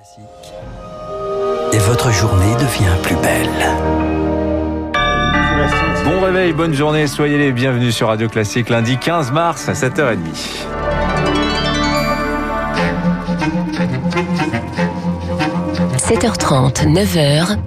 Classique. 0.00 0.54
Et 1.74 1.78
votre 1.78 2.10
journée 2.10 2.54
devient 2.54 2.96
plus 3.02 3.16
belle. 3.16 3.48
Bon 6.04 6.20
réveil, 6.24 6.54
bonne 6.54 6.72
journée, 6.72 7.06
soyez 7.06 7.36
les 7.36 7.52
bienvenus 7.52 7.94
sur 7.94 8.08
Radio 8.08 8.26
Classique 8.28 8.70
lundi 8.70 8.96
15 8.96 9.30
mars 9.30 9.68
à 9.68 9.74
7h30. 9.74 10.16
7h30, 15.98 16.86
9h, 16.86 17.58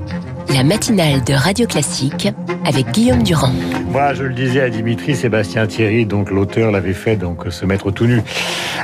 la 0.55 0.63
matinale 0.63 1.23
de 1.23 1.33
Radio 1.33 1.67
Classique 1.67 2.29
avec 2.65 2.89
Guillaume 2.91 3.21
Durand. 3.21 3.53
Moi, 3.89 4.15
je 4.15 4.23
le 4.23 4.33
disais 4.33 4.61
à 4.61 4.69
Dimitri, 4.69 5.15
Sébastien 5.15 5.67
Thierry, 5.67 6.07
donc 6.07 6.31
l'auteur 6.31 6.71
l'avait 6.71 6.93
fait 6.93 7.15
donc 7.15 7.45
se 7.51 7.65
mettre 7.65 7.91
tout 7.91 8.05
nu. 8.05 8.21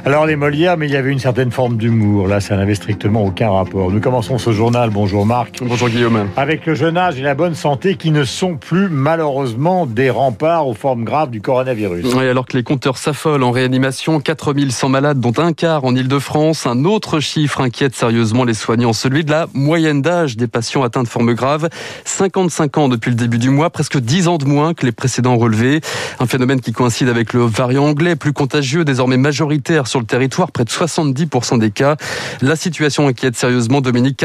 Alors 0.05 0.25
les 0.25 0.37
Molières, 0.37 0.77
mais 0.77 0.87
il 0.87 0.93
y 0.93 0.95
avait 0.95 1.11
une 1.11 1.19
certaine 1.19 1.51
forme 1.51 1.75
d'humour. 1.75 2.27
Là, 2.27 2.39
ça 2.39 2.55
n'avait 2.55 2.75
strictement 2.75 3.25
aucun 3.25 3.49
rapport. 3.49 3.91
Nous 3.91 3.99
commençons 3.99 4.37
ce 4.37 4.51
journal. 4.51 4.89
Bonjour 4.91 5.25
Marc. 5.25 5.57
Bonjour 5.61 5.89
Guillaume. 5.89 6.29
Avec 6.37 6.65
le 6.65 6.73
jeune 6.73 6.97
âge 6.97 7.19
et 7.19 7.21
la 7.21 7.35
bonne 7.35 7.53
santé 7.53 7.95
qui 7.95 8.11
ne 8.11 8.23
sont 8.23 8.55
plus 8.55 8.87
malheureusement 8.89 9.85
des 9.85 10.09
remparts 10.09 10.67
aux 10.67 10.73
formes 10.73 11.03
graves 11.03 11.31
du 11.31 11.41
coronavirus. 11.41 12.13
Oui, 12.15 12.27
alors 12.27 12.45
que 12.45 12.55
les 12.55 12.63
compteurs 12.63 12.97
s'affolent 12.97 13.43
en 13.43 13.51
réanimation, 13.51 14.21
4100 14.21 14.87
malades, 14.87 15.19
dont 15.19 15.33
un 15.37 15.51
quart 15.51 15.83
en 15.83 15.93
Ile-de-France. 15.93 16.65
Un 16.65 16.85
autre 16.85 17.19
chiffre 17.19 17.59
inquiète 17.59 17.93
sérieusement 17.93 18.45
les 18.45 18.53
soignants, 18.53 18.93
celui 18.93 19.25
de 19.25 19.31
la 19.31 19.47
moyenne 19.53 20.01
d'âge 20.01 20.37
des 20.37 20.47
patients 20.47 20.83
atteints 20.83 21.03
de 21.03 21.09
formes 21.09 21.33
graves. 21.33 21.67
55 22.05 22.77
ans 22.77 22.87
depuis 22.87 23.09
le 23.09 23.17
début 23.17 23.37
du 23.37 23.49
mois, 23.49 23.69
presque 23.69 23.99
10 23.99 24.29
ans 24.29 24.37
de 24.37 24.45
moins 24.45 24.73
que 24.73 24.85
les 24.85 24.93
précédents 24.93 25.35
relevés. 25.35 25.81
Un 26.19 26.25
phénomène 26.25 26.61
qui 26.61 26.71
coïncide 26.71 27.09
avec 27.09 27.33
le 27.33 27.41
variant 27.41 27.85
anglais, 27.85 28.15
plus 28.15 28.33
contagieux, 28.33 28.85
désormais 28.85 29.17
majoritaire 29.17 29.87
sur 29.89 29.99
le 29.99 30.05
territoire, 30.05 30.51
près 30.51 30.63
de 30.63 30.69
70% 30.69 31.59
des 31.59 31.71
cas. 31.71 31.97
La 32.41 32.55
situation 32.55 33.07
inquiète 33.07 33.35
sérieusement 33.35 33.81
Dominique 33.81 34.23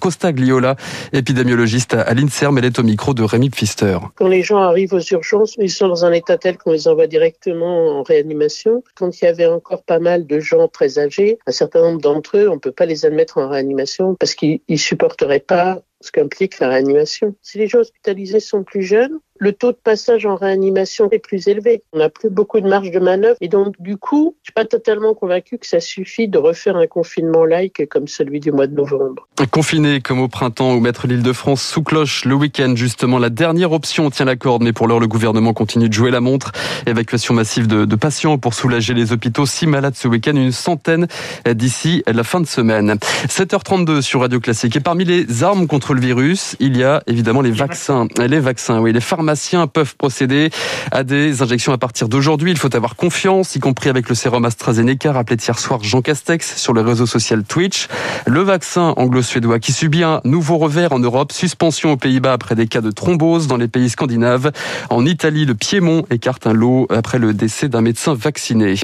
Costagliola, 0.00 0.76
épidémiologiste 1.12 1.94
à 1.94 2.14
l'INSERM. 2.14 2.58
Elle 2.58 2.66
est 2.66 2.78
au 2.78 2.82
micro 2.82 3.14
de 3.14 3.22
Rémi 3.22 3.50
Pfister. 3.50 3.98
Quand 4.14 4.28
les 4.28 4.42
gens 4.42 4.58
arrivent 4.58 4.92
aux 4.92 5.00
urgences, 5.00 5.54
ils 5.58 5.70
sont 5.70 5.88
dans 5.88 6.04
un 6.04 6.12
état 6.12 6.36
tel 6.36 6.58
qu'on 6.58 6.72
les 6.72 6.86
envoie 6.86 7.06
directement 7.06 7.98
en 7.98 8.02
réanimation. 8.02 8.84
Quand 8.94 9.20
il 9.20 9.24
y 9.24 9.28
avait 9.28 9.46
encore 9.46 9.82
pas 9.82 9.98
mal 9.98 10.26
de 10.26 10.38
gens 10.38 10.68
très 10.68 10.98
âgés, 10.98 11.38
un 11.46 11.52
certain 11.52 11.80
nombre 11.80 12.00
d'entre 12.00 12.36
eux, 12.36 12.48
on 12.48 12.54
ne 12.54 12.60
peut 12.60 12.72
pas 12.72 12.86
les 12.86 13.06
admettre 13.06 13.38
en 13.38 13.48
réanimation 13.48 14.14
parce 14.14 14.34
qu'ils 14.34 14.60
ne 14.68 14.76
supporteraient 14.76 15.40
pas 15.40 15.80
ce 16.02 16.12
qu'implique 16.12 16.58
la 16.58 16.68
réanimation. 16.68 17.34
Si 17.40 17.56
les 17.56 17.68
gens 17.68 17.78
hospitalisés 17.78 18.40
sont 18.40 18.62
plus 18.62 18.82
jeunes, 18.82 19.18
le 19.38 19.52
taux 19.52 19.72
de 19.72 19.78
passage 19.82 20.26
en 20.26 20.36
réanimation 20.36 21.08
est 21.10 21.18
plus 21.18 21.48
élevé. 21.48 21.82
On 21.92 21.98
n'a 21.98 22.08
plus 22.08 22.30
beaucoup 22.30 22.60
de 22.60 22.68
marge 22.68 22.90
de 22.90 22.98
manœuvre 22.98 23.36
et 23.40 23.48
donc 23.48 23.74
du 23.80 23.96
coup, 23.96 24.36
je 24.42 24.48
suis 24.48 24.52
pas 24.52 24.64
totalement 24.64 25.14
convaincu 25.14 25.58
que 25.58 25.66
ça 25.66 25.80
suffit 25.80 26.28
de 26.28 26.38
refaire 26.38 26.76
un 26.76 26.86
confinement 26.86 27.44
like 27.44 27.88
comme 27.88 28.08
celui 28.08 28.40
du 28.40 28.52
mois 28.52 28.66
de 28.66 28.74
novembre. 28.74 29.28
Confiné 29.50 30.00
comme 30.00 30.20
au 30.20 30.28
printemps 30.28 30.74
ou 30.74 30.80
mettre 30.80 31.06
l'île 31.06 31.22
de 31.22 31.32
France 31.32 31.62
sous 31.62 31.82
cloche 31.82 32.24
le 32.24 32.34
week-end 32.34 32.74
justement, 32.76 33.18
la 33.18 33.30
dernière 33.30 33.72
option 33.72 34.10
tient 34.10 34.26
la 34.26 34.36
corde, 34.36 34.62
mais 34.62 34.72
pour 34.72 34.88
l'heure 34.88 35.00
le 35.00 35.08
gouvernement 35.08 35.52
continue 35.52 35.88
de 35.88 35.94
jouer 35.94 36.10
la 36.10 36.20
montre. 36.20 36.52
Évacuation 36.86 37.34
massive 37.34 37.66
de, 37.66 37.84
de 37.84 37.96
patients 37.96 38.38
pour 38.38 38.54
soulager 38.54 38.94
les 38.94 39.12
hôpitaux. 39.12 39.46
Six 39.46 39.66
malades 39.66 39.94
ce 39.94 40.08
week-end, 40.08 40.36
une 40.36 40.52
centaine 40.52 41.06
d'ici 41.46 42.02
la 42.06 42.24
fin 42.24 42.40
de 42.40 42.46
semaine. 42.46 42.96
7h32 43.28 44.00
sur 44.00 44.20
Radio 44.20 44.40
Classique 44.40 44.76
et 44.76 44.80
parmi 44.80 45.04
les 45.04 45.42
armes 45.42 45.66
contre 45.66 45.94
le 45.94 46.00
virus, 46.00 46.56
il 46.60 46.76
y 46.76 46.84
a 46.84 47.02
évidemment 47.06 47.40
les 47.40 47.50
vaccins. 47.50 48.08
Les 48.18 48.40
vaccins, 48.40 48.80
oui, 48.80 48.92
les 48.92 49.00
pharmaciens 49.26 49.66
peuvent 49.66 49.96
procéder 49.96 50.50
à 50.92 51.02
des 51.02 51.42
injections 51.42 51.72
à 51.72 51.78
partir 51.78 52.08
d'aujourd'hui. 52.08 52.52
Il 52.52 52.58
faut 52.58 52.72
avoir 52.76 52.94
confiance, 52.94 53.56
y 53.56 53.58
compris 53.58 53.88
avec 53.88 54.08
le 54.08 54.14
sérum 54.14 54.44
AstraZeneca, 54.44 55.10
rappelé 55.10 55.36
hier 55.36 55.58
soir 55.58 55.82
Jean 55.82 56.00
Castex 56.00 56.56
sur 56.56 56.72
le 56.72 56.80
réseau 56.80 57.06
social 57.06 57.42
Twitch. 57.42 57.88
Le 58.24 58.42
vaccin 58.42 58.94
anglo-suédois 58.96 59.58
qui 59.58 59.72
subit 59.72 60.04
un 60.04 60.20
nouveau 60.22 60.58
revers 60.58 60.92
en 60.92 61.00
Europe, 61.00 61.32
suspension 61.32 61.90
aux 61.90 61.96
Pays-Bas 61.96 62.34
après 62.34 62.54
des 62.54 62.68
cas 62.68 62.80
de 62.80 62.92
thrombose 62.92 63.48
dans 63.48 63.56
les 63.56 63.66
pays 63.66 63.90
scandinaves. 63.90 64.52
En 64.90 65.04
Italie, 65.04 65.44
le 65.44 65.56
Piémont 65.56 66.04
écarte 66.08 66.46
un 66.46 66.52
lot 66.52 66.86
après 66.90 67.18
le 67.18 67.34
décès 67.34 67.68
d'un 67.68 67.80
médecin 67.80 68.14
vacciné. 68.14 68.76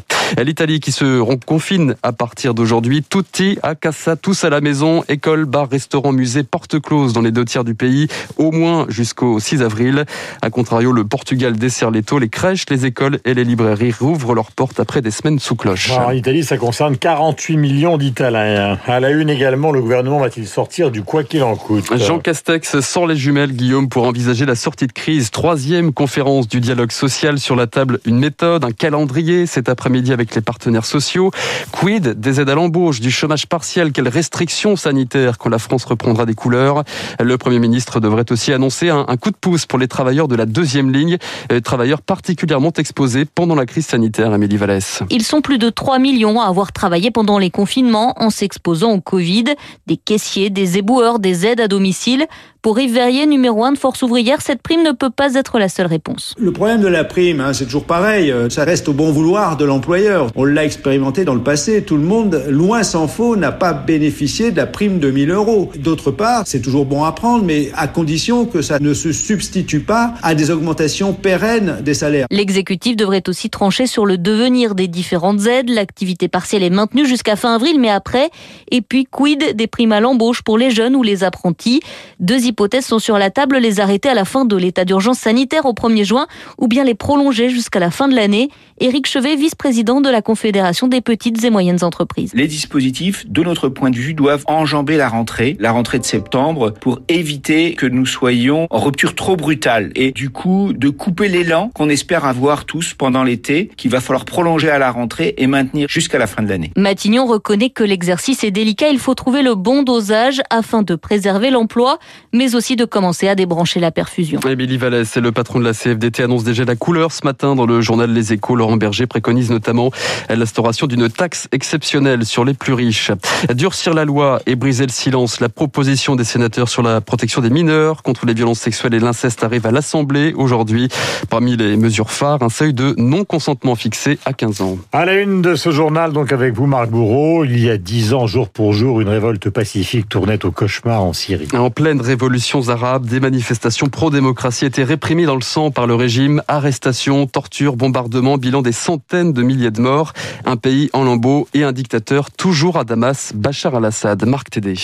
L'Italie 0.43 0.81
qui 0.81 0.91
se 0.91 1.23
confine 1.45 1.95
à 2.03 2.13
partir 2.13 2.55
d'aujourd'hui. 2.55 3.05
Tutti 3.09 3.59
a 3.63 3.77
casa, 3.77 4.17
tous 4.17 4.43
à 4.43 4.51
la 4.51 4.61
maison. 4.61 5.05
École, 5.09 5.45
bar, 5.45 5.69
restaurant, 5.71 6.11
musée, 6.11 6.43
porte 6.43 6.81
close 6.81 7.13
dans 7.13 7.21
les 7.21 7.31
deux 7.31 7.45
tiers 7.45 7.63
du 7.63 7.77
pays, 7.77 8.09
au 8.39 8.51
moins 8.51 8.87
jusqu'au 8.89 9.39
6 9.39 9.63
avril. 9.63 10.05
A 10.41 10.51
contrario, 10.51 10.93
le 10.93 11.05
Portugal 11.05 11.57
dessert 11.57 11.91
les 11.91 12.03
taux, 12.03 12.19
les 12.19 12.29
crèches, 12.29 12.65
les 12.71 12.87
écoles 12.87 13.19
et 13.25 13.35
les 13.35 13.45
librairies 13.45 13.93
rouvrent 13.93 14.35
leurs 14.35 14.53
portes 14.53 14.81
après 14.81 15.03
des 15.03 15.11
semaines 15.11 15.39
sous 15.39 15.57
cloche. 15.57 15.91
En 15.91 16.11
Italie, 16.13 16.45
ça 16.45 16.57
concerne 16.57 16.97
48 16.97 17.57
millions 17.57 17.99
d'Italiens. 17.99 18.79
À 18.87 19.01
la 19.01 19.11
une 19.11 19.31
également, 19.31 19.73
le 19.73 19.81
gouvernement 19.81 20.19
va-t-il 20.19 20.47
sortir 20.47 20.91
du 20.91 21.03
quoi 21.03 21.25
qu'il 21.25 21.43
en 21.43 21.57
coûte? 21.57 21.85
Jean 21.97 22.19
Castex 22.19 22.81
sort 22.81 23.07
les 23.07 23.17
jumelles, 23.17 23.53
Guillaume, 23.53 23.89
pour 23.89 24.07
envisager 24.07 24.47
la 24.47 24.55
sortie 24.55 24.87
de 24.87 24.93
crise. 24.93 25.31
Troisième 25.31 25.93
conférence 25.93 26.49
du 26.49 26.61
dialogue 26.61 26.93
social 26.93 27.39
sur 27.39 27.57
la 27.57 27.67
table, 27.67 28.01
une 28.07 28.19
méthode, 28.19 28.65
un 28.65 28.73
calendrier 28.73 29.47
cet 29.47 29.69
après-midi 29.69 30.13
avec 30.13 30.35
les 30.35 30.41
partenaires 30.41 30.85
sociaux. 30.85 31.31
Quid 31.73 32.21
des 32.21 32.41
aides 32.41 32.51
à 32.51 32.55
l'embauche, 32.55 33.01
du 33.01 33.11
chômage 33.11 33.47
partiel, 33.47 33.93
quelles 33.93 34.09
restrictions 34.09 34.77
sanitaires 34.77 35.39
quand 35.39 35.49
la 35.49 35.59
France 35.59 35.85
reprendra 35.85 36.27
des 36.27 36.35
couleurs? 36.35 36.85
Le 37.21 37.39
Premier 37.39 37.59
ministre 37.59 38.01
devrait 38.01 38.31
aussi 38.31 38.53
annoncer 38.53 38.91
un, 38.91 39.05
un 39.09 39.17
coup 39.17 39.31
de 39.31 39.37
pouce 39.37 39.67
pour 39.67 39.79
les 39.79 39.89
travailleurs 39.89 40.22
de 40.29 40.37
la 40.37 40.47
deuxième 40.47 40.93
ligne, 40.93 41.19
euh, 41.51 41.61
travailleurs 41.61 42.03
particulièrement 42.03 42.73
exposés 42.73 43.25
pendant 43.25 43.55
la 43.55 43.67
crise 43.67 43.87
sanitaire, 43.87 44.33
Amélie 44.33 44.57
Vallès. 44.57 45.03
Ils 45.11 45.23
sont 45.23 45.41
plus 45.41 45.59
de 45.59 45.71
3 45.71 45.99
millions 45.99 46.41
à 46.41 46.47
avoir 46.47 46.73
travaillé 46.73 47.11
pendant 47.11 47.39
les 47.39 47.51
confinements 47.51 48.15
en 48.17 48.31
s'exposant 48.31 48.93
au 48.93 49.01
Covid. 49.01 49.45
Des 49.87 49.97
caissiers, 49.97 50.51
des 50.51 50.79
éboueurs, 50.79 51.19
des 51.19 51.47
aides 51.47 51.61
à 51.61 51.69
domicile. 51.69 52.27
Pour 52.63 52.79
Yves 52.79 52.95
Verrier, 52.95 53.27
numéro 53.27 53.65
1 53.65 53.73
de 53.73 53.77
Force 53.77 54.03
ouvrière, 54.03 54.41
cette 54.41 54.63
prime 54.63 54.85
ne 54.85 54.93
peut 54.93 55.11
pas 55.11 55.35
être 55.35 55.59
la 55.59 55.69
seule 55.69 55.89
réponse. 55.89 56.33
Le 56.39 56.53
problème 56.53 56.81
de 56.81 56.87
la 56.87 57.03
prime, 57.03 57.41
hein, 57.41 57.53
c'est 57.53 57.65
toujours 57.65 57.87
pareil, 57.87 58.31
euh, 58.31 58.49
ça 58.51 58.63
reste 58.63 58.89
au 58.89 58.93
bon 58.93 59.11
vouloir 59.11 59.57
de 59.57 59.65
l'employeur. 59.65 60.29
On 60.37 60.45
l'a 60.45 60.65
expérimenté 60.65 61.25
dans 61.25 61.35
le 61.35 61.43
passé, 61.43 61.83
tout 61.83 61.97
le 61.97 62.05
monde, 62.05 62.41
loin 62.49 62.85
s'en 62.85 63.09
faut, 63.09 63.35
n'a 63.35 63.51
pas 63.51 63.73
bénéficié 63.73 64.53
de 64.53 64.59
la 64.59 64.67
prime 64.67 65.01
de 65.01 65.11
1000 65.11 65.33
euros. 65.33 65.73
D'autre 65.77 66.13
part, 66.13 66.45
c'est 66.47 66.63
toujours 66.63 66.87
bon 66.87 67.03
à 67.03 67.11
prendre, 67.11 67.45
mais 67.45 67.73
à 67.75 67.89
condition 67.89 68.47
que 68.47 68.63
ça 68.63 68.79
ne 68.79 68.95
se 68.95 69.11
substitue 69.11 69.81
pas 69.81 70.15
à 70.23 70.37
des 70.37 70.53
augmentations 70.53 71.15
pérennes 71.15 71.81
des 71.83 71.95
salaires. 71.95 72.29
L'exécutif 72.31 72.95
devrait 72.95 73.25
aussi 73.27 73.51
trancher 73.51 73.89
sur 73.89 74.07
le 74.07 74.19
devenir 74.19 74.77
des 74.77 74.87
différentes 74.87 75.49
aides. 75.49 75.69
L'activité 75.69 76.29
partielle 76.29 76.63
est 76.63 76.71
maintenue 76.71 77.07
jusqu'à 77.07 77.35
fin 77.35 77.57
avril, 77.57 77.81
mais 77.81 77.91
après, 77.91 78.31
et 78.71 78.83
puis 78.83 79.05
quid 79.11 79.57
des 79.57 79.67
primes 79.67 79.91
à 79.91 79.99
l'embauche 79.99 80.43
pour 80.43 80.59
les 80.59 80.71
jeunes 80.71 80.95
ou 80.95 81.03
les 81.03 81.25
apprentis? 81.25 81.81
Deux 82.21 82.52
hypothèses 82.53 82.85
sont 82.85 82.99
sur 82.99 83.17
la 83.17 83.31
table, 83.31 83.57
les 83.57 83.81
arrêter 83.81 84.11
à 84.11 84.15
la 84.15 84.27
fin 84.27 84.45
de 84.45 84.57
l'état 84.57 84.85
d'urgence 84.85 85.19
sanitaire 85.19 85.65
au 85.65 85.73
1er 85.73 86.05
juin 86.05 86.27
ou 86.59 86.69
bien 86.69 86.85
les 86.85 86.95
prolonger 86.95 87.49
jusqu'à 87.49 87.81
la 87.81 87.91
fin 87.91 88.09
de 88.09 88.15
l'année. 88.15 88.51
Éric 88.79 89.07
Chevet, 89.07 89.37
vice-président 89.37 90.03
de 90.03 90.11
la 90.11 90.21
Confédération 90.21 90.87
des 90.87 91.01
petites 91.01 91.43
et 91.45 91.51
moyennes 91.51 91.83
entreprises. 91.83 92.33
Les 92.35 92.47
dispositifs, 92.47 93.27
de 93.27 93.43
notre 93.43 93.71
point 93.71 93.89
de 93.89 93.97
vue, 93.97 94.13
doivent 94.13 94.45
enjamber 94.47 94.99
la 94.99 95.09
rentrée, 95.09 95.57
la 95.61 95.73
rentrée 95.73 95.99
de 95.99 96.05
septembre, 96.05 96.75
pour 96.79 97.01
éviter 97.09 97.73
que 97.73 97.87
nous 97.87 98.05
soyons 98.05 98.67
en 98.69 98.81
rupture 98.81 99.15
trop 99.15 99.37
brutale 99.37 99.93
et 99.95 100.13
du 100.13 100.29
coup 100.29 100.75
de 100.75 100.91
couper 100.91 101.29
l'élan 101.29 101.71
qu'on 101.75 101.89
espère 101.89 102.27
avoir 102.27 102.67
tous 102.67 102.93
pendant 102.93 103.25
l'été, 103.25 103.71
qu'il 103.79 103.91
va 103.91 104.01
falloir 104.01 104.27
prolonger 104.27 104.69
à 104.69 104.79
la 104.79 104.91
rentrée 104.91 105.35
et 105.39 105.47
maintenir 105.47 105.89
jusqu'à 105.89 106.19
la 106.19 106.27
fin 106.27 106.43
de 106.43 106.49
l'année. 106.49 106.71
Matignon 106.77 107.25
reconnaît 107.25 107.71
que 107.71 107.85
l'exercice 107.85 108.45
est 108.45 108.51
délicat, 108.51 108.89
il 108.89 108.99
faut 108.99 109.15
trouver 109.15 109.43
le 109.43 109.55
bon 109.55 109.83
dosage 109.83 110.43
afin 110.51 110.83
de 110.83 110.95
préserver 110.97 111.51
l'emploi, 111.51 111.99
mais 112.35 112.42
aussi 112.55 112.77
de 112.77 112.85
commencer 112.85 113.29
à 113.29 113.35
débrancher 113.35 113.81
la 113.81 113.91
perfusion. 113.91 114.41
Émilie 114.41 114.77
Vallès, 114.77 115.17
le 115.17 115.33
patron 115.33 115.61
de 115.61 115.65
la 115.65 115.73
CFDT, 115.73 116.25
annonce 116.25 116.45
déjà 116.45 116.65
la 116.65 116.77
couleur 116.77 117.13
ce 117.13 117.21
matin 117.25 117.55
dans 117.55 117.67
le 117.67 117.81
journal 117.81 118.13
Les 118.13 118.33
Échos. 118.33 118.57
Laurent 118.57 118.77
Berger 118.77 119.07
préconise 119.07 119.51
notamment 119.51 119.91
l'instauration 120.29 120.87
d'une 120.87 121.09
taxe 121.09 121.49
exceptionnelle 121.53 122.27
sur 122.27 122.45
les 122.45 122.55
plus 122.55 122.73
riches. 122.73 123.13
Durcir 123.55 123.95
la 123.95 124.05
loi 124.05 124.41
et 124.47 124.57
briser 124.57 124.87
le 124.87 124.93
silence. 124.93 125.41
La 125.41 125.49
proposition 125.49 126.17
des 126.17 126.25
sénateurs 126.25 126.69
sur 126.69 126.83
la 126.83 127.01
protection 127.01 127.41
des 127.41 127.51
mineurs 127.51 128.03
contre 128.03 128.27
les 128.27 128.35
violences 128.35 128.61
sexuelles 128.61 128.95
et 128.95 129.01
l'inceste 129.01 129.45
arrive 129.45 129.67
à 129.67 129.71
l'Assemblée 129.71 130.33
aujourd'hui. 130.37 130.89
Parmi 131.31 131.57
les 131.57 131.77
mesures 131.77 132.11
phares, 132.11 132.43
un 132.43 132.49
seuil 132.49 132.75
de 132.75 132.95
non-consentement 132.99 133.77
fixé 133.77 134.19
à 134.25 134.33
15 134.33 134.63
ans. 134.63 134.79
À 134.93 135.05
la 135.05 135.15
une 135.15 135.43
de 135.43 135.55
ce 135.55 135.71
journal, 135.71 136.13
donc 136.13 136.33
avec 136.33 136.55
vous, 136.55 136.67
Marc 136.67 136.91
Bourreau, 136.91 137.45
il 137.45 137.63
y 137.63 137.71
a 137.71 137.79
10 137.79 138.15
ans, 138.15 138.27
jour 138.27 138.49
pour 138.49 138.73
jour, 138.73 139.01
une 139.01 139.09
révolte 139.09 139.49
pacifique 139.49 140.09
tournait 140.09 140.45
au 140.45 140.51
cauchemar 140.51 141.03
en 141.03 141.13
Syrie. 141.13 141.49
En 141.55 141.71
pleine 141.71 142.01
révolution 142.01 142.32
arabe, 142.69 143.07
des 143.07 143.21
manifestations 143.21 143.89
pro-démocratie 143.89 144.65
étaient 144.65 144.85
réprimées 144.85 145.27
dans 145.27 145.35
le 145.35 145.43
sang 145.43 145.71
par 145.71 145.87
le 145.87 145.95
régime. 145.95 146.43
Arrestations, 146.49 147.27
tortures, 147.27 147.77
bombardements, 147.77 148.39
bilan 148.39 148.63
des 148.63 148.73
centaines 148.73 149.33
de 149.33 149.43
milliers 149.43 149.71
de 149.71 149.81
morts. 149.81 150.13
Un 150.45 150.57
pays 150.57 150.91
en 150.93 151.05
lambeaux 151.05 151.49
et 151.55 151.65
un 151.65 151.73
dictateur 151.73 152.31
toujours 152.31 152.79
à 152.79 152.85
Damas, 152.85 153.33
Bachar 153.35 153.75
al-Assad. 153.75 154.25
Marc 154.25 154.51
Tédé. 154.51 154.75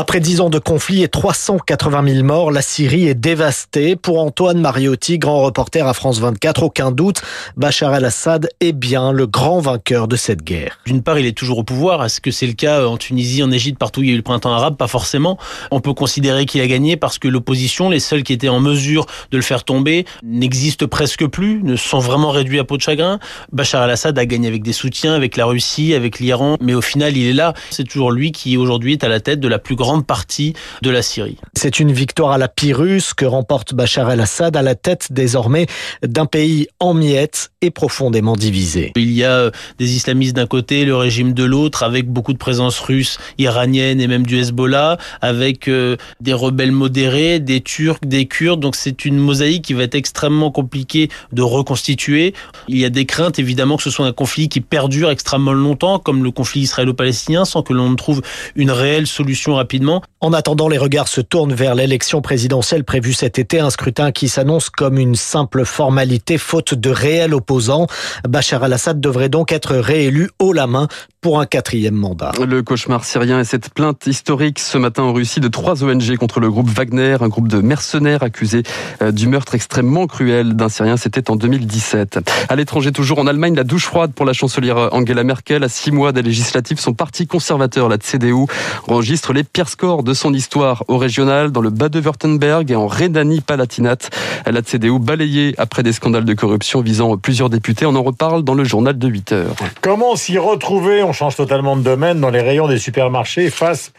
Après 0.00 0.20
dix 0.20 0.40
ans 0.40 0.48
de 0.48 0.60
conflit 0.60 1.02
et 1.02 1.08
380 1.08 2.14
000 2.14 2.24
morts, 2.24 2.52
la 2.52 2.62
Syrie 2.62 3.08
est 3.08 3.16
dévastée. 3.16 3.96
Pour 3.96 4.20
Antoine 4.20 4.60
Mariotti, 4.60 5.18
grand 5.18 5.42
reporter 5.42 5.88
à 5.88 5.92
France 5.92 6.20
24, 6.20 6.62
aucun 6.62 6.92
doute, 6.92 7.20
Bachar 7.56 7.92
el-Assad 7.96 8.48
est 8.60 8.70
bien 8.70 9.10
le 9.10 9.26
grand 9.26 9.58
vainqueur 9.58 10.06
de 10.06 10.14
cette 10.14 10.44
guerre. 10.44 10.78
D'une 10.86 11.02
part, 11.02 11.18
il 11.18 11.26
est 11.26 11.36
toujours 11.36 11.58
au 11.58 11.64
pouvoir. 11.64 12.04
Est-ce 12.04 12.20
que 12.20 12.30
c'est 12.30 12.46
le 12.46 12.52
cas 12.52 12.86
en 12.86 12.96
Tunisie, 12.96 13.42
en 13.42 13.50
Égypte, 13.50 13.76
partout 13.76 13.98
où 13.98 14.02
il 14.04 14.10
y 14.10 14.12
a 14.12 14.14
eu 14.14 14.18
le 14.18 14.22
printemps 14.22 14.52
arabe? 14.52 14.76
Pas 14.76 14.86
forcément. 14.86 15.36
On 15.72 15.80
peut 15.80 15.94
considérer 15.94 16.46
qu'il 16.46 16.60
a 16.60 16.68
gagné 16.68 16.96
parce 16.96 17.18
que 17.18 17.26
l'opposition, 17.26 17.90
les 17.90 17.98
seuls 17.98 18.22
qui 18.22 18.32
étaient 18.32 18.48
en 18.48 18.60
mesure 18.60 19.04
de 19.32 19.36
le 19.36 19.42
faire 19.42 19.64
tomber, 19.64 20.04
n'existent 20.22 20.86
presque 20.86 21.26
plus, 21.26 21.60
ne 21.64 21.74
sont 21.74 21.98
vraiment 21.98 22.30
réduits 22.30 22.60
à 22.60 22.64
peau 22.64 22.76
de 22.76 22.82
chagrin. 22.82 23.18
Bachar 23.50 23.82
el-Assad 23.82 24.16
a 24.16 24.26
gagné 24.26 24.46
avec 24.46 24.62
des 24.62 24.72
soutiens, 24.72 25.14
avec 25.14 25.36
la 25.36 25.46
Russie, 25.46 25.92
avec 25.92 26.20
l'Iran, 26.20 26.56
mais 26.60 26.74
au 26.74 26.82
final, 26.82 27.16
il 27.16 27.26
est 27.26 27.32
là. 27.32 27.52
C'est 27.70 27.82
toujours 27.82 28.12
lui 28.12 28.30
qui 28.30 28.56
aujourd'hui 28.56 28.92
est 28.92 29.02
à 29.02 29.08
la 29.08 29.18
tête 29.18 29.40
de 29.40 29.48
la 29.48 29.58
plus 29.58 29.74
grande 29.74 29.87
grande 29.88 30.06
partie 30.06 30.52
de 30.82 30.90
la 30.90 31.00
Syrie. 31.00 31.38
C'est 31.54 31.80
une 31.80 31.92
victoire 31.92 32.32
à 32.32 32.36
la 32.36 32.48
Pyrrhus 32.48 33.14
que 33.16 33.24
remporte 33.24 33.72
Bachar 33.72 34.10
el-Assad 34.10 34.54
à 34.54 34.60
la 34.60 34.74
tête 34.74 35.08
désormais 35.10 35.66
d'un 36.02 36.26
pays 36.26 36.66
en 36.78 36.92
miettes 36.92 37.52
et 37.62 37.70
profondément 37.70 38.36
divisé. 38.36 38.92
Il 38.96 39.10
y 39.12 39.24
a 39.24 39.32
euh, 39.32 39.50
des 39.78 39.96
islamistes 39.96 40.36
d'un 40.36 40.46
côté, 40.46 40.84
le 40.84 40.94
régime 40.94 41.32
de 41.32 41.42
l'autre, 41.42 41.82
avec 41.84 42.06
beaucoup 42.06 42.34
de 42.34 42.38
présence 42.38 42.78
russe, 42.80 43.18
iranienne 43.38 43.98
et 43.98 44.06
même 44.06 44.26
du 44.26 44.38
Hezbollah, 44.38 44.98
avec 45.22 45.68
euh, 45.68 45.96
des 46.20 46.34
rebelles 46.34 46.70
modérés, 46.70 47.40
des 47.40 47.62
Turcs, 47.62 48.00
des 48.04 48.26
Kurdes. 48.26 48.60
Donc 48.60 48.76
c'est 48.76 49.06
une 49.06 49.16
mosaïque 49.16 49.64
qui 49.64 49.72
va 49.72 49.84
être 49.84 49.94
extrêmement 49.94 50.50
compliquée 50.50 51.08
de 51.32 51.40
reconstituer. 51.40 52.34
Il 52.68 52.76
y 52.76 52.84
a 52.84 52.90
des 52.90 53.06
craintes 53.06 53.38
évidemment 53.38 53.78
que 53.78 53.84
ce 53.84 53.90
soit 53.90 54.06
un 54.06 54.12
conflit 54.12 54.50
qui 54.50 54.60
perdure 54.60 55.10
extrêmement 55.10 55.54
longtemps, 55.54 55.98
comme 55.98 56.22
le 56.22 56.30
conflit 56.30 56.60
israélo-palestinien, 56.60 57.46
sans 57.46 57.62
que 57.62 57.72
l'on 57.72 57.88
ne 57.88 57.96
trouve 57.96 58.20
une 58.54 58.70
réelle 58.70 59.06
solution 59.06 59.54
rapide 59.54 59.77
en 60.20 60.32
attendant, 60.32 60.68
les 60.68 60.78
regards 60.78 61.08
se 61.08 61.20
tournent 61.20 61.54
vers 61.54 61.74
l'élection 61.74 62.20
présidentielle 62.20 62.84
prévue 62.84 63.12
cet 63.12 63.38
été, 63.38 63.60
un 63.60 63.70
scrutin 63.70 64.12
qui 64.12 64.28
s'annonce 64.28 64.70
comme 64.70 64.98
une 64.98 65.14
simple 65.14 65.64
formalité 65.64 66.38
faute 66.38 66.74
de 66.74 66.90
réels 66.90 67.34
opposants. 67.34 67.86
Bachar 68.28 68.62
al-Assad 68.62 69.00
devrait 69.00 69.28
donc 69.28 69.52
être 69.52 69.76
réélu 69.76 70.30
haut 70.38 70.52
la 70.52 70.66
main 70.66 70.88
pour 71.20 71.40
un 71.40 71.46
quatrième 71.46 71.94
mandat. 71.94 72.32
Le 72.46 72.62
cauchemar 72.62 73.04
syrien 73.04 73.40
et 73.40 73.44
cette 73.44 73.70
plainte 73.70 74.06
historique 74.06 74.60
ce 74.60 74.78
matin 74.78 75.02
en 75.02 75.12
Russie 75.12 75.40
de 75.40 75.48
trois 75.48 75.82
ONG 75.82 76.16
contre 76.16 76.38
le 76.38 76.48
groupe 76.48 76.68
Wagner, 76.68 77.16
un 77.20 77.28
groupe 77.28 77.48
de 77.48 77.60
mercenaires 77.60 78.22
accusés 78.22 78.62
euh, 79.02 79.10
du 79.10 79.26
meurtre 79.26 79.56
extrêmement 79.56 80.06
cruel 80.06 80.54
d'un 80.54 80.68
Syrien. 80.68 80.96
C'était 80.96 81.30
en 81.30 81.36
2017. 81.36 82.20
À 82.48 82.56
l'étranger, 82.56 82.92
toujours 82.92 83.18
en 83.18 83.26
Allemagne, 83.26 83.56
la 83.56 83.64
douche 83.64 83.86
froide 83.86 84.12
pour 84.12 84.26
la 84.26 84.32
chancelière 84.32 84.90
Angela 84.92 85.24
Merkel. 85.24 85.64
À 85.64 85.68
six 85.68 85.90
mois 85.90 86.12
des 86.12 86.22
législatives, 86.22 86.78
son 86.78 86.94
parti 86.94 87.26
conservateur, 87.26 87.88
la 87.88 87.98
CDU, 87.98 88.46
enregistre 88.86 89.32
les 89.32 89.42
pires 89.42 89.68
scores 89.68 90.04
de 90.04 90.14
son 90.14 90.32
histoire 90.32 90.84
au 90.86 90.98
régional 90.98 91.50
dans 91.50 91.60
le 91.60 91.70
Bade-Württemberg 91.70 92.70
et 92.70 92.76
en 92.76 92.86
Rhénanie-Palatinate. 92.86 94.10
La 94.46 94.62
CDU 94.62 95.00
balayée 95.00 95.54
après 95.58 95.82
des 95.82 95.92
scandales 95.92 96.24
de 96.24 96.34
corruption 96.34 96.80
visant 96.80 97.16
plusieurs 97.16 97.50
députés. 97.50 97.86
On 97.86 97.96
en 97.96 98.02
reparle 98.02 98.44
dans 98.44 98.54
le 98.54 98.64
journal 98.64 98.96
de 98.96 99.08
8 99.08 99.32
heures. 99.32 99.56
Comment 99.80 100.14
s'y 100.14 100.38
retrouver? 100.38 101.02
On 101.08 101.12
change 101.12 101.36
totalement 101.36 101.74
de 101.74 101.82
domaine 101.82 102.20
dans 102.20 102.28
les 102.28 102.42
rayons 102.42 102.68
des 102.68 102.78
supermarchés 102.78 103.48
face 103.48 103.92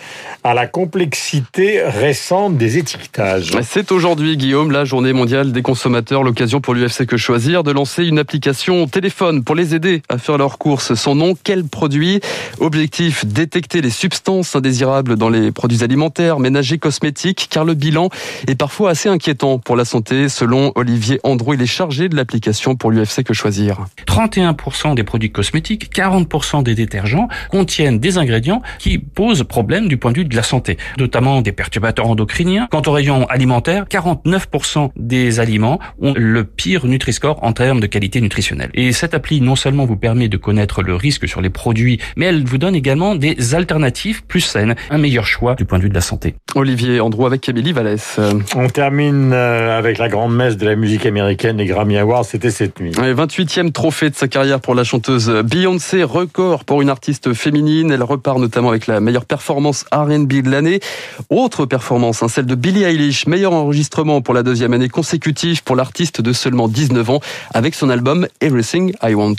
à 0.43 0.53
la 0.53 0.67
complexité 0.67 1.81
récente 1.83 2.55
des 2.55 2.77
étiquetages. 2.77 3.51
C'est 3.63 3.91
aujourd'hui, 3.91 4.37
Guillaume, 4.37 4.69
la 4.69 4.85
journée 4.85 5.11
mondiale 5.11 5.51
des 5.51 5.63
consommateurs, 5.63 6.21
l'occasion 6.21 6.61
pour 6.61 6.75
l'UFC 6.75 7.07
Que 7.07 7.17
Choisir 7.17 7.63
de 7.63 7.71
lancer 7.71 8.05
une 8.05 8.19
application 8.19 8.85
téléphone 8.87 9.43
pour 9.43 9.55
les 9.55 9.73
aider 9.73 10.03
à 10.07 10.19
faire 10.19 10.37
leurs 10.37 10.59
courses. 10.59 10.93
Son 10.93 11.15
nom, 11.15 11.33
quel 11.43 11.63
produit? 11.63 12.21
Objectif, 12.59 13.25
détecter 13.25 13.81
les 13.81 13.89
substances 13.89 14.55
indésirables 14.55 15.15
dans 15.15 15.29
les 15.29 15.51
produits 15.51 15.83
alimentaires, 15.83 16.39
ménagers, 16.39 16.77
cosmétiques, 16.77 17.47
car 17.49 17.65
le 17.65 17.73
bilan 17.73 18.09
est 18.47 18.55
parfois 18.55 18.91
assez 18.91 19.09
inquiétant 19.09 19.57
pour 19.57 19.75
la 19.75 19.85
santé, 19.85 20.29
selon 20.29 20.71
Olivier 20.75 21.19
Andrew. 21.23 21.55
Il 21.55 21.61
est 21.63 21.65
chargé 21.65 22.07
de 22.07 22.15
l'application 22.15 22.75
pour 22.75 22.91
l'UFC 22.91 23.23
Que 23.23 23.33
Choisir. 23.33 23.85
31% 24.05 24.93
des 24.93 25.03
produits 25.03 25.31
cosmétiques, 25.31 25.91
40% 25.91 26.61
des 26.61 26.75
détergents 26.75 26.98
contiennent 27.49 27.99
des 27.99 28.17
ingrédients 28.17 28.61
qui 28.77 28.97
posent 28.97 29.43
problème 29.43 29.87
du 29.87 29.97
point 29.97 30.11
de 30.11 30.19
vue 30.19 30.25
de 30.25 30.35
la 30.35 30.43
santé, 30.43 30.77
notamment 30.97 31.41
des 31.41 31.51
perturbateurs 31.51 32.07
endocriniens. 32.07 32.67
Quant 32.71 32.81
au 32.85 32.91
rayon 32.91 33.25
alimentaire, 33.27 33.85
49% 33.85 34.89
des 34.95 35.39
aliments 35.39 35.79
ont 36.01 36.13
le 36.15 36.43
pire 36.43 36.85
Nutri-Score 36.85 37.43
en 37.43 37.53
termes 37.53 37.79
de 37.79 37.87
qualité 37.87 38.21
nutritionnelle. 38.21 38.69
Et 38.73 38.91
cette 38.91 39.13
appli 39.13 39.41
non 39.41 39.55
seulement 39.55 39.85
vous 39.85 39.97
permet 39.97 40.27
de 40.27 40.37
connaître 40.37 40.81
le 40.81 40.95
risque 40.95 41.27
sur 41.27 41.41
les 41.41 41.49
produits, 41.49 41.99
mais 42.15 42.25
elle 42.25 42.43
vous 42.43 42.57
donne 42.57 42.75
également 42.75 43.15
des 43.15 43.55
alternatives 43.55 44.23
plus 44.25 44.41
saines, 44.41 44.75
un 44.89 44.97
meilleur 44.97 45.25
choix 45.25 45.55
du 45.55 45.65
point 45.65 45.77
de 45.77 45.83
vue 45.83 45.89
de 45.89 45.95
la 45.95 46.01
santé. 46.01 46.35
Olivier 46.55 46.99
Andrew 46.99 47.25
avec 47.25 47.41
Camille 47.41 47.71
Vallès. 47.71 48.19
On 48.55 48.67
termine 48.67 49.31
euh, 49.33 49.77
avec 49.77 49.97
la 49.97 50.09
grande 50.09 50.35
messe 50.35 50.57
de 50.57 50.65
la 50.65 50.75
musique 50.75 51.05
américaine, 51.05 51.57
les 51.57 51.65
Grammy 51.65 51.97
Awards, 51.97 52.25
c'était 52.25 52.51
cette 52.51 52.79
nuit. 52.79 52.91
28e 52.91 53.71
trophée 53.71 54.09
de 54.09 54.15
sa 54.15 54.27
carrière 54.27 54.59
pour 54.59 54.75
la 54.75 54.83
chanteuse 54.83 55.29
Beyoncé, 55.29 56.03
record 56.03 56.65
pour 56.65 56.81
une 56.81 56.88
artiste 56.89 57.33
féminine. 57.33 57.91
Elle 57.91 58.03
repart 58.03 58.39
notamment 58.39 58.69
avec 58.69 58.87
la 58.87 58.99
meilleure 58.99 59.25
performance 59.25 59.85
R&B 59.91 60.41
de 60.41 60.49
l'année. 60.49 60.79
Autre 61.29 61.65
performance, 61.65 62.23
hein, 62.23 62.27
celle 62.27 62.45
de 62.45 62.55
Billie 62.55 62.83
Eilish, 62.83 63.27
meilleur 63.27 63.53
enregistrement 63.53 64.21
pour 64.21 64.33
la 64.33 64.43
deuxième 64.43 64.73
année 64.73 64.89
consécutive 64.89 65.63
pour 65.63 65.75
l'artiste 65.75 66.21
de 66.21 66.33
seulement 66.33 66.67
19 66.67 67.09
ans 67.09 67.19
avec 67.53 67.75
son 67.75 67.89
album 67.89 68.27
Everything 68.41 68.93
I 69.03 69.13
Want. 69.13 69.35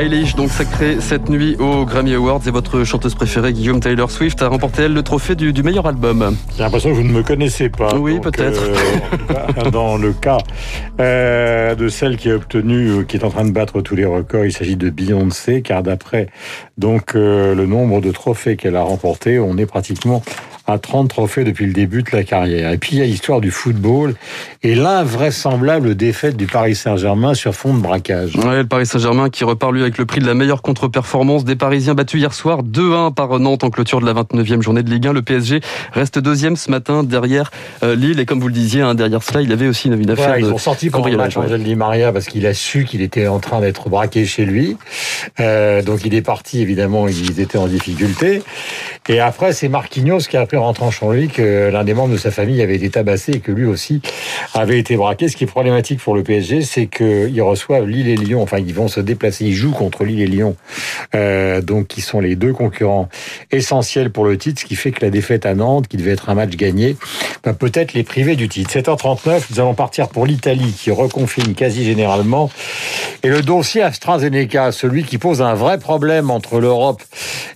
Eilish, 0.00 0.34
donc 0.34 0.50
sacrée 0.50 0.96
cette 0.98 1.28
nuit 1.28 1.56
aux 1.58 1.84
Grammy 1.84 2.14
Awards 2.14 2.40
et 2.46 2.50
votre 2.50 2.84
chanteuse 2.84 3.14
préférée, 3.14 3.52
Guillaume 3.52 3.80
Taylor 3.80 4.10
Swift, 4.10 4.40
a 4.40 4.48
remporté 4.48 4.84
elle 4.84 4.94
le 4.94 5.02
trophée 5.02 5.34
du, 5.34 5.62
meilleur 5.62 5.86
album. 5.86 6.36
J'ai 6.56 6.62
l'impression 6.62 6.88
que 6.88 6.94
vous 6.94 7.02
ne 7.02 7.12
me 7.12 7.22
connaissez 7.22 7.68
pas. 7.68 7.94
Oui, 7.96 8.18
peut-être. 8.18 8.62
Euh, 8.62 9.70
dans 9.70 9.98
le 9.98 10.14
cas 10.14 10.38
euh, 11.00 11.74
de 11.74 11.88
celle 11.90 12.16
qui 12.16 12.30
a 12.30 12.36
obtenu, 12.36 12.88
euh, 12.88 13.02
qui 13.02 13.18
est 13.18 13.24
en 13.24 13.28
train 13.28 13.44
de 13.44 13.50
battre 13.50 13.82
tous 13.82 13.94
les 13.94 14.06
records, 14.06 14.46
il 14.46 14.52
s'agit 14.52 14.76
de 14.76 14.88
Beyoncé, 14.88 15.60
car 15.60 15.82
d'après 15.82 16.28
donc 16.78 17.12
le 17.12 17.66
nombre 17.66 18.00
de 18.00 18.10
trophées 18.10 18.56
qu'elle 18.56 18.76
a 18.76 18.82
remportés, 18.82 19.38
on 19.38 19.58
est 19.58 19.66
pratiquement 19.66 20.22
à 20.70 20.78
30 20.78 21.08
trophées 21.08 21.44
depuis 21.44 21.66
le 21.66 21.72
début 21.72 22.02
de 22.02 22.10
la 22.12 22.24
carrière. 22.24 22.72
Et 22.72 22.78
puis 22.78 22.92
il 22.92 22.98
y 22.98 23.02
a 23.02 23.06
l'histoire 23.06 23.40
du 23.40 23.50
football 23.50 24.14
et 24.62 24.74
l'invraisemblable 24.74 25.94
défaite 25.94 26.36
du 26.36 26.46
Paris 26.46 26.74
Saint-Germain 26.74 27.34
sur 27.34 27.54
fond 27.54 27.74
de 27.74 27.80
braquage. 27.80 28.36
Ouais, 28.36 28.58
le 28.58 28.66
Paris 28.66 28.86
Saint-Germain 28.86 29.30
qui 29.30 29.44
repart 29.44 29.72
lui 29.72 29.82
avec 29.82 29.98
le 29.98 30.06
prix 30.06 30.20
de 30.20 30.26
la 30.26 30.34
meilleure 30.34 30.62
contre-performance 30.62 31.44
des 31.44 31.56
Parisiens 31.56 31.94
battus 31.94 32.20
hier 32.20 32.34
soir 32.34 32.62
2-1 32.62 33.14
par 33.14 33.38
Nantes 33.38 33.64
en 33.64 33.70
clôture 33.70 34.00
de 34.00 34.06
la 34.06 34.14
29e 34.14 34.62
journée 34.62 34.82
de 34.82 34.90
Ligue 34.90 35.06
1. 35.06 35.12
Le 35.12 35.22
PSG 35.22 35.60
reste 35.92 36.18
deuxième 36.18 36.56
ce 36.56 36.70
matin 36.70 37.02
derrière 37.02 37.50
euh, 37.82 37.94
Lille 37.94 38.20
et 38.20 38.26
comme 38.26 38.40
vous 38.40 38.48
le 38.48 38.54
disiez, 38.54 38.82
hein, 38.82 38.94
derrière 38.94 39.22
cela, 39.22 39.42
il 39.42 39.52
avait 39.52 39.66
aussi 39.66 39.88
une, 39.88 40.10
affaire 40.10 40.26
voilà, 40.26 40.38
Ils 40.38 40.52
ont 40.52 40.58
sorti 40.58 40.90
pendant 40.90 41.08
le 41.08 41.16
match 41.16 41.36
Angel 41.36 41.62
Di 41.62 41.74
Maria 41.74 42.12
parce 42.12 42.26
qu'il 42.26 42.46
a 42.46 42.54
su 42.54 42.84
qu'il 42.84 43.02
était 43.02 43.26
en 43.26 43.38
train 43.38 43.60
d'être 43.60 43.88
braqué 43.88 44.24
chez 44.26 44.44
lui. 44.44 44.76
Euh, 45.38 45.82
donc 45.82 46.04
il 46.04 46.14
est 46.14 46.22
parti, 46.22 46.60
évidemment, 46.60 47.08
ils 47.08 47.40
étaient 47.40 47.58
en 47.58 47.66
difficulté. 47.66 48.42
Et 49.08 49.18
après, 49.18 49.52
c'est 49.52 49.68
Marquinhos 49.68 50.20
qui 50.20 50.36
a 50.36 50.46
pris 50.46 50.56
rentrant 50.60 50.90
en 51.00 51.12
lui 51.12 51.28
que 51.28 51.70
l'un 51.72 51.84
des 51.84 51.94
membres 51.94 52.12
de 52.12 52.18
sa 52.18 52.30
famille 52.30 52.62
avait 52.62 52.76
été 52.76 52.90
tabassé 52.90 53.32
et 53.32 53.40
que 53.40 53.52
lui 53.52 53.64
aussi 53.64 54.00
avait 54.54 54.78
été 54.78 54.96
braqué. 54.96 55.28
Ce 55.28 55.36
qui 55.36 55.44
est 55.44 55.46
problématique 55.46 56.00
pour 56.00 56.14
le 56.14 56.22
PSG, 56.22 56.62
c'est 56.62 56.86
qu'ils 56.86 57.42
reçoivent 57.42 57.86
Lille 57.86 58.08
et 58.08 58.16
Lyon. 58.16 58.42
Enfin, 58.42 58.58
ils 58.58 58.74
vont 58.74 58.88
se 58.88 59.00
déplacer. 59.00 59.46
Ils 59.46 59.54
jouent 59.54 59.72
contre 59.72 60.04
Lille 60.04 60.20
et 60.20 60.26
Lyon, 60.26 60.56
euh, 61.14 61.60
donc 61.60 61.88
qui 61.88 62.00
sont 62.00 62.20
les 62.20 62.36
deux 62.36 62.52
concurrents 62.52 63.08
essentiels 63.50 64.10
pour 64.10 64.24
le 64.24 64.36
titre. 64.38 64.60
Ce 64.60 64.66
qui 64.66 64.76
fait 64.76 64.90
que 64.90 65.04
la 65.04 65.10
défaite 65.10 65.46
à 65.46 65.54
Nantes, 65.54 65.88
qui 65.88 65.96
devait 65.96 66.12
être 66.12 66.30
un 66.30 66.34
match 66.34 66.56
gagné, 66.56 66.96
va 67.44 67.52
peut-être 67.52 67.94
les 67.94 68.02
priver 68.02 68.36
du 68.36 68.48
titre. 68.48 68.70
7h39, 68.70 69.42
nous 69.50 69.60
allons 69.60 69.74
partir 69.74 70.08
pour 70.08 70.26
l'Italie, 70.26 70.72
qui 70.76 70.90
reconfine 70.90 71.54
quasi 71.54 71.84
généralement. 71.84 72.50
Et 73.22 73.28
le 73.28 73.42
dossier 73.42 73.82
AstraZeneca, 73.82 74.72
celui 74.72 75.04
qui 75.04 75.18
pose 75.18 75.42
un 75.42 75.54
vrai 75.54 75.78
problème 75.78 76.30
entre 76.30 76.60
l'Europe 76.60 77.02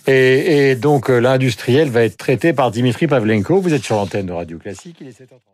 et, 0.07 0.75
donc 0.75 1.09
l'industriel, 1.09 1.89
va 1.89 2.03
être 2.03 2.17
traité 2.17 2.53
par 2.53 2.71
Vous 3.61 3.75
êtes 3.75 3.85
sur 3.85 3.97
l'antenne 3.97 4.27
de 4.27 4.33
Radio 4.33 4.59
Classique. 4.59 4.97
Il 5.01 5.09
est 5.09 5.21
7h30. 5.21 5.45